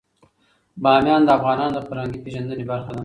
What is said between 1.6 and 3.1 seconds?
د فرهنګي پیژندنې برخه ده.